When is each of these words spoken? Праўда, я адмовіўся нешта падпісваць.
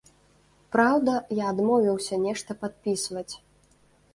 Праўда, 0.75 1.13
я 1.41 1.45
адмовіўся 1.53 2.19
нешта 2.25 2.51
падпісваць. 2.63 3.29